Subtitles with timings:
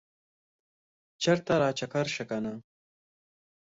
[1.21, 2.53] چرته راچکر شه کنه